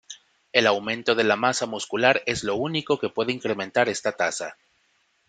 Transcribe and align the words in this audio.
El 0.51 0.65
aumento 0.65 1.13
de 1.13 1.23
la 1.23 1.35
masa 1.35 1.67
muscular 1.67 2.23
es 2.25 2.43
lo 2.43 2.55
único 2.55 2.97
que 2.97 3.09
puede 3.09 3.33
incrementar 3.33 3.87
esta 3.87 4.13
tasa. 4.13 4.57